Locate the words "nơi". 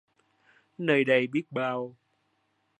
0.77-1.03